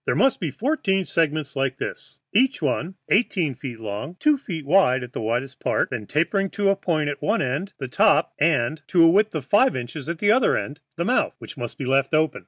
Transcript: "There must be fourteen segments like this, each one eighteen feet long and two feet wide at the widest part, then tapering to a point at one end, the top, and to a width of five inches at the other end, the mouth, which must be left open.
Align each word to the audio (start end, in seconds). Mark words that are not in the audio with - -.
"There 0.07 0.15
must 0.15 0.39
be 0.39 0.49
fourteen 0.49 1.05
segments 1.05 1.55
like 1.55 1.77
this, 1.77 2.17
each 2.33 2.59
one 2.59 2.95
eighteen 3.09 3.53
feet 3.53 3.79
long 3.79 4.03
and 4.07 4.19
two 4.19 4.35
feet 4.35 4.65
wide 4.65 5.03
at 5.03 5.13
the 5.13 5.21
widest 5.21 5.59
part, 5.59 5.91
then 5.91 6.07
tapering 6.07 6.49
to 6.57 6.69
a 6.69 6.75
point 6.75 7.07
at 7.07 7.21
one 7.21 7.39
end, 7.43 7.73
the 7.77 7.87
top, 7.87 8.33
and 8.39 8.81
to 8.87 9.03
a 9.03 9.07
width 9.11 9.35
of 9.35 9.45
five 9.45 9.75
inches 9.75 10.09
at 10.09 10.17
the 10.17 10.31
other 10.31 10.57
end, 10.57 10.79
the 10.95 11.05
mouth, 11.05 11.35
which 11.37 11.55
must 11.55 11.77
be 11.77 11.85
left 11.85 12.15
open. 12.15 12.39